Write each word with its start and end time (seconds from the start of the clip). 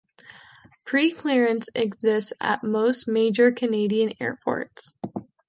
Preclearance 0.83 1.67
exists 1.75 2.33
at 2.41 2.63
most 2.63 3.07
major 3.07 3.51
Canadian 3.51 4.13
airports. 4.19 4.95